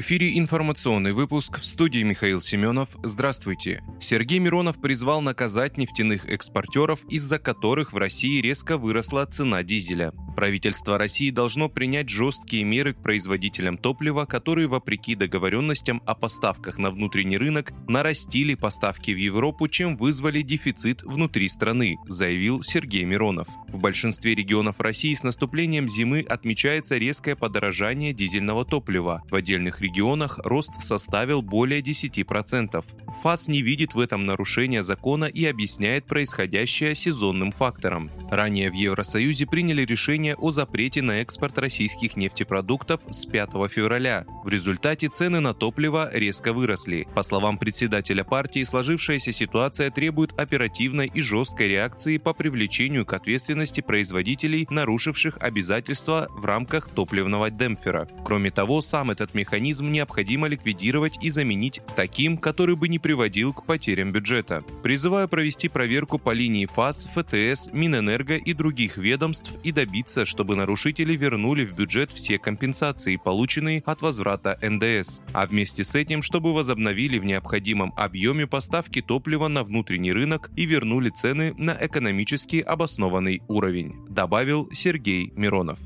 В 0.00 0.02
эфире 0.02 0.38
информационный 0.38 1.12
выпуск 1.12 1.58
в 1.58 1.64
студии 1.64 2.02
Михаил 2.02 2.40
Семенов. 2.40 2.88
Здравствуйте. 3.02 3.84
Сергей 4.00 4.38
Миронов 4.38 4.80
призвал 4.80 5.20
наказать 5.20 5.76
нефтяных 5.76 6.26
экспортеров, 6.26 7.00
из-за 7.10 7.38
которых 7.38 7.92
в 7.92 7.98
России 7.98 8.40
резко 8.40 8.78
выросла 8.78 9.26
цена 9.26 9.62
дизеля. 9.62 10.14
Правительство 10.40 10.96
России 10.96 11.28
должно 11.30 11.68
принять 11.68 12.08
жесткие 12.08 12.64
меры 12.64 12.94
к 12.94 13.02
производителям 13.02 13.76
топлива, 13.76 14.24
которые, 14.24 14.68
вопреки 14.68 15.14
договоренностям 15.14 16.02
о 16.06 16.14
поставках 16.14 16.78
на 16.78 16.90
внутренний 16.90 17.36
рынок, 17.36 17.74
нарастили 17.86 18.54
поставки 18.54 19.10
в 19.10 19.18
Европу, 19.18 19.68
чем 19.68 19.98
вызвали 19.98 20.40
дефицит 20.40 21.02
внутри 21.02 21.46
страны, 21.46 21.98
заявил 22.06 22.62
Сергей 22.62 23.04
Миронов. 23.04 23.48
В 23.68 23.80
большинстве 23.80 24.34
регионов 24.34 24.80
России 24.80 25.12
с 25.12 25.24
наступлением 25.24 25.90
зимы 25.90 26.24
отмечается 26.26 26.96
резкое 26.96 27.36
подорожание 27.36 28.14
дизельного 28.14 28.64
топлива. 28.64 29.22
В 29.30 29.34
отдельных 29.34 29.82
регионах 29.82 30.38
рост 30.44 30.80
составил 30.80 31.42
более 31.42 31.82
10%. 31.82 32.82
ФАС 33.22 33.46
не 33.48 33.60
видит 33.60 33.92
в 33.92 34.00
этом 34.00 34.24
нарушения 34.24 34.82
закона 34.82 35.26
и 35.26 35.44
объясняет 35.44 36.06
происходящее 36.06 36.94
сезонным 36.94 37.50
фактором. 37.50 38.10
Ранее 38.30 38.70
в 38.70 38.74
Евросоюзе 38.74 39.44
приняли 39.44 39.84
решение 39.84 40.29
о 40.36 40.50
запрете 40.50 41.02
на 41.02 41.20
экспорт 41.20 41.58
российских 41.58 42.16
нефтепродуктов 42.16 43.00
с 43.10 43.26
5 43.26 43.50
февраля. 43.70 44.26
В 44.44 44.48
результате 44.48 45.08
цены 45.08 45.40
на 45.40 45.54
топливо 45.54 46.10
резко 46.12 46.52
выросли. 46.52 47.06
По 47.14 47.22
словам 47.22 47.58
председателя 47.58 48.24
партии, 48.24 48.64
сложившаяся 48.64 49.32
ситуация 49.32 49.90
требует 49.90 50.38
оперативной 50.38 51.10
и 51.12 51.20
жесткой 51.20 51.68
реакции 51.68 52.18
по 52.18 52.32
привлечению 52.32 53.06
к 53.06 53.12
ответственности 53.12 53.80
производителей, 53.80 54.66
нарушивших 54.70 55.38
обязательства 55.40 56.28
в 56.30 56.44
рамках 56.44 56.88
топливного 56.88 57.50
демпфера. 57.50 58.08
Кроме 58.24 58.50
того, 58.50 58.80
сам 58.80 59.10
этот 59.10 59.34
механизм 59.34 59.90
необходимо 59.90 60.48
ликвидировать 60.48 61.18
и 61.22 61.30
заменить 61.30 61.80
таким, 61.96 62.36
который 62.36 62.76
бы 62.76 62.88
не 62.88 62.98
приводил 62.98 63.52
к 63.52 63.64
потерям 63.64 64.12
бюджета. 64.12 64.64
Призываю 64.82 65.28
провести 65.28 65.68
проверку 65.68 66.18
по 66.18 66.32
линии 66.32 66.66
ФАС, 66.66 67.08
ФТС, 67.14 67.68
Минэнерго 67.72 68.36
и 68.36 68.52
других 68.52 68.96
ведомств 68.96 69.56
и 69.62 69.72
добиться, 69.72 70.09
чтобы 70.24 70.56
нарушители 70.56 71.16
вернули 71.16 71.64
в 71.64 71.74
бюджет 71.74 72.10
все 72.10 72.38
компенсации, 72.38 73.16
полученные 73.16 73.82
от 73.86 74.02
возврата 74.02 74.58
НДС, 74.62 75.20
а 75.32 75.46
вместе 75.46 75.84
с 75.84 75.94
этим, 75.94 76.22
чтобы 76.22 76.52
возобновили 76.52 77.18
в 77.18 77.24
необходимом 77.24 77.92
объеме 77.96 78.46
поставки 78.46 79.00
топлива 79.00 79.48
на 79.48 79.62
внутренний 79.62 80.12
рынок 80.12 80.50
и 80.56 80.66
вернули 80.66 81.10
цены 81.10 81.54
на 81.56 81.76
экономически 81.80 82.56
обоснованный 82.56 83.42
уровень, 83.48 83.94
добавил 84.08 84.68
Сергей 84.72 85.32
Миронов. 85.36 85.78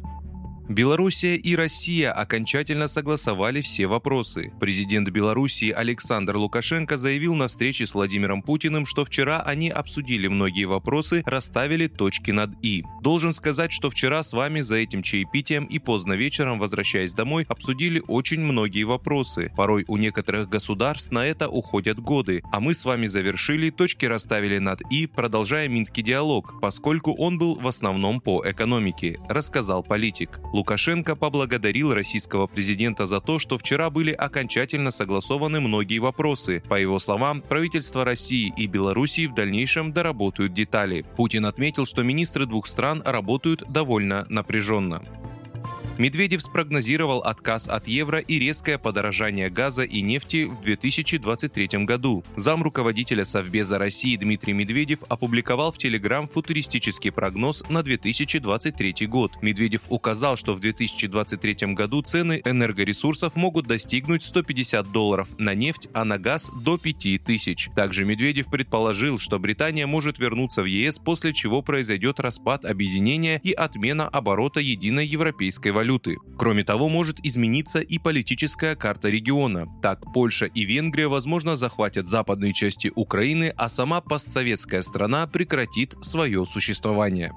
Белоруссия 0.68 1.36
и 1.36 1.54
Россия 1.56 2.10
окончательно 2.10 2.86
согласовали 2.86 3.60
все 3.60 3.86
вопросы. 3.86 4.50
Президент 4.58 5.10
Белоруссии 5.10 5.70
Александр 5.70 6.36
Лукашенко 6.36 6.96
заявил 6.96 7.34
на 7.34 7.48
встрече 7.48 7.86
с 7.86 7.94
Владимиром 7.94 8.40
Путиным, 8.40 8.86
что 8.86 9.04
вчера 9.04 9.42
они 9.42 9.68
обсудили 9.68 10.26
многие 10.26 10.64
вопросы, 10.64 11.22
расставили 11.26 11.86
точки 11.86 12.30
над 12.30 12.52
«и». 12.62 12.82
Должен 13.02 13.34
сказать, 13.34 13.72
что 13.72 13.90
вчера 13.90 14.22
с 14.22 14.32
вами 14.32 14.62
за 14.62 14.76
этим 14.76 15.02
чаепитием 15.02 15.66
и 15.66 15.78
поздно 15.78 16.14
вечером, 16.14 16.58
возвращаясь 16.58 17.12
домой, 17.12 17.44
обсудили 17.46 18.02
очень 18.08 18.40
многие 18.40 18.84
вопросы. 18.84 19.52
Порой 19.54 19.84
у 19.86 19.98
некоторых 19.98 20.48
государств 20.48 21.12
на 21.12 21.26
это 21.26 21.46
уходят 21.46 22.00
годы, 22.00 22.42
а 22.50 22.60
мы 22.60 22.72
с 22.72 22.86
вами 22.86 23.06
завершили, 23.06 23.68
точки 23.68 24.06
расставили 24.06 24.56
над 24.56 24.80
«и», 24.90 25.06
продолжая 25.06 25.68
Минский 25.68 26.02
диалог, 26.02 26.54
поскольку 26.62 27.12
он 27.12 27.36
был 27.36 27.56
в 27.56 27.66
основном 27.66 28.22
по 28.22 28.42
экономике, 28.46 29.20
рассказал 29.28 29.82
политик. 29.82 30.40
Лукашенко 30.54 31.16
поблагодарил 31.16 31.92
российского 31.92 32.46
президента 32.46 33.06
за 33.06 33.20
то, 33.20 33.40
что 33.40 33.58
вчера 33.58 33.90
были 33.90 34.12
окончательно 34.12 34.92
согласованы 34.92 35.60
многие 35.60 35.98
вопросы. 35.98 36.62
По 36.68 36.76
его 36.80 37.00
словам, 37.00 37.42
правительства 37.42 38.04
России 38.04 38.54
и 38.56 38.68
Белоруссии 38.68 39.26
в 39.26 39.34
дальнейшем 39.34 39.92
доработают 39.92 40.54
детали. 40.54 41.04
Путин 41.16 41.46
отметил, 41.46 41.86
что 41.86 42.04
министры 42.04 42.46
двух 42.46 42.68
стран 42.68 43.02
работают 43.04 43.64
довольно 43.68 44.26
напряженно. 44.28 45.02
Медведев 45.96 46.42
спрогнозировал 46.42 47.20
отказ 47.20 47.68
от 47.68 47.86
евро 47.86 48.18
и 48.18 48.40
резкое 48.40 48.78
подорожание 48.78 49.48
газа 49.48 49.84
и 49.84 50.00
нефти 50.00 50.44
в 50.44 50.60
2023 50.62 51.84
году. 51.84 52.24
Зам 52.34 52.64
руководителя 52.64 53.24
Совбеза 53.24 53.78
России 53.78 54.16
Дмитрий 54.16 54.54
Медведев 54.54 55.04
опубликовал 55.08 55.70
в 55.70 55.78
Телеграм 55.78 56.26
футуристический 56.26 57.12
прогноз 57.12 57.62
на 57.68 57.84
2023 57.84 59.06
год. 59.06 59.40
Медведев 59.40 59.82
указал, 59.88 60.36
что 60.36 60.54
в 60.54 60.60
2023 60.60 61.74
году 61.74 62.02
цены 62.02 62.42
энергоресурсов 62.44 63.36
могут 63.36 63.68
достигнуть 63.68 64.22
150 64.22 64.90
долларов 64.90 65.28
на 65.38 65.54
нефть, 65.54 65.88
а 65.94 66.04
на 66.04 66.18
газ 66.18 66.50
до 66.60 66.76
5000. 66.76 67.70
Также 67.76 68.04
Медведев 68.04 68.50
предположил, 68.50 69.20
что 69.20 69.38
Британия 69.38 69.86
может 69.86 70.18
вернуться 70.18 70.62
в 70.62 70.66
ЕС, 70.66 70.98
после 70.98 71.32
чего 71.32 71.62
произойдет 71.62 72.18
распад 72.18 72.64
объединения 72.64 73.40
и 73.44 73.52
отмена 73.52 74.08
оборота 74.08 74.58
единой 74.58 75.06
европейской 75.06 75.68
валюты 75.68 75.83
валюты. 75.84 76.16
Кроме 76.38 76.64
того, 76.64 76.88
может 76.88 77.18
измениться 77.22 77.80
и 77.80 77.98
политическая 77.98 78.74
карта 78.74 79.10
региона. 79.10 79.66
Так, 79.82 80.00
Польша 80.14 80.46
и 80.46 80.64
Венгрия, 80.64 81.08
возможно, 81.08 81.56
захватят 81.56 82.08
западные 82.08 82.54
части 82.54 82.90
Украины, 82.96 83.52
а 83.56 83.68
сама 83.68 84.00
постсоветская 84.00 84.80
страна 84.82 85.26
прекратит 85.26 85.94
свое 86.00 86.46
существование. 86.46 87.32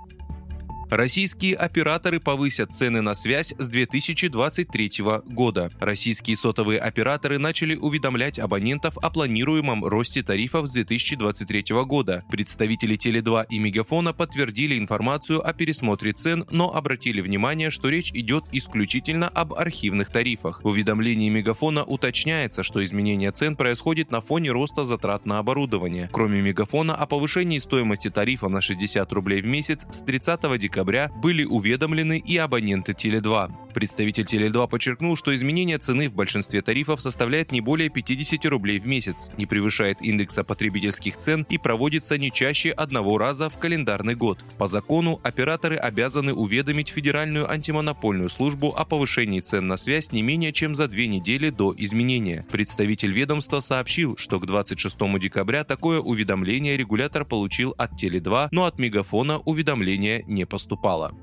Российские 0.89 1.55
операторы 1.57 2.21
повысят 2.21 2.73
цены 2.73 3.01
на 3.01 3.13
связь 3.13 3.53
с 3.57 3.67
2023 3.67 4.91
года. 5.25 5.69
Российские 5.81 6.37
сотовые 6.37 6.79
операторы 6.79 7.37
начали 7.37 7.75
уведомлять 7.75 8.39
абонентов 8.39 8.97
о 8.99 9.09
планируемом 9.09 9.83
росте 9.83 10.23
тарифов 10.23 10.67
с 10.67 10.71
2023 10.71 11.65
года. 11.83 12.23
Представители 12.31 12.97
Теле2 12.97 13.47
и 13.49 13.59
Мегафона 13.59 14.13
подтвердили 14.13 14.77
информацию 14.77 15.45
о 15.45 15.51
пересмотре 15.51 16.13
цен, 16.13 16.45
но 16.51 16.73
обратили 16.73 17.19
внимание, 17.19 17.69
что 17.69 17.89
речь 17.89 18.11
идет 18.13 18.45
исключительно 18.53 19.27
об 19.27 19.55
архивных 19.55 20.09
тарифах. 20.09 20.63
В 20.63 20.67
уведомлении 20.67 21.27
Мегафона 21.27 21.83
уточняется, 21.83 22.63
что 22.63 22.81
изменение 22.81 23.31
цен 23.33 23.57
происходит 23.57 24.09
на 24.09 24.21
фоне 24.21 24.51
роста 24.51 24.85
затрат 24.85 25.25
на 25.25 25.39
оборудование. 25.39 26.09
Кроме 26.13 26.39
Мегафона, 26.39 26.95
о 26.95 27.05
повышении 27.07 27.57
стоимости 27.57 28.09
тарифа 28.09 28.47
на 28.47 28.61
60 28.61 29.11
рублей 29.11 29.41
в 29.41 29.45
месяц 29.45 29.85
с 29.91 30.01
30 30.03 30.57
декабря 30.57 30.76
декабря 30.77 31.09
были 31.15 31.43
уведомлены 31.43 32.19
и 32.19 32.37
абоненты 32.37 32.91
Теле2. 32.91 33.51
Представитель 33.73 34.25
Теле2 34.25 34.67
подчеркнул, 34.67 35.15
что 35.15 35.35
изменение 35.35 35.77
цены 35.77 36.09
в 36.09 36.13
большинстве 36.13 36.61
тарифов 36.61 37.01
составляет 37.01 37.51
не 37.51 37.61
более 37.61 37.89
50 37.89 38.45
рублей 38.45 38.79
в 38.79 38.87
месяц, 38.87 39.29
не 39.37 39.45
превышает 39.45 40.01
индекса 40.01 40.43
потребительских 40.43 41.17
цен 41.17 41.45
и 41.49 41.57
проводится 41.57 42.17
не 42.17 42.31
чаще 42.31 42.71
одного 42.71 43.17
раза 43.17 43.49
в 43.49 43.57
календарный 43.57 44.15
год. 44.15 44.43
По 44.57 44.67
закону 44.67 45.19
операторы 45.23 45.77
обязаны 45.77 46.33
уведомить 46.33 46.89
Федеральную 46.89 47.49
антимонопольную 47.49 48.29
службу 48.29 48.73
о 48.75 48.85
повышении 48.85 49.41
цен 49.41 49.67
на 49.67 49.77
связь 49.77 50.11
не 50.11 50.21
менее 50.21 50.53
чем 50.53 50.73
за 50.73 50.87
две 50.87 51.07
недели 51.07 51.49
до 51.49 51.73
изменения. 51.77 52.45
Представитель 52.51 53.13
ведомства 53.13 53.59
сообщил, 53.59 54.15
что 54.17 54.39
к 54.39 54.45
26 54.45 54.97
декабря 55.19 55.63
такое 55.63 55.99
уведомление 55.99 56.77
регулятор 56.77 57.25
получил 57.25 57.75
от 57.77 57.93
Теле2, 57.93 58.49
но 58.51 58.65
от 58.65 58.79
Мегафона 58.79 59.39
уведомление 59.39 60.23
не 60.27 60.45
поступило 60.45 60.66
поступало. 60.67 61.13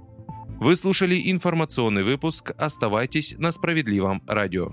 Вы 0.58 0.76
слушали 0.76 1.30
информационный 1.30 2.02
выпуск. 2.02 2.52
Оставайтесь 2.56 3.34
на 3.38 3.52
справедливом 3.52 4.22
радио. 4.26 4.72